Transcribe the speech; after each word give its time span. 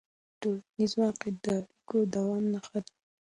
ټولنیز 0.39 0.91
واقیعت 1.01 1.35
د 1.43 1.45
اړیکو 1.57 1.97
د 2.05 2.05
دوام 2.13 2.43
نښه 2.53 2.79
ده. 2.85 2.91